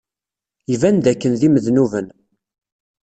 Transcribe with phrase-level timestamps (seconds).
[0.73, 2.07] Iban dakken d imednuben.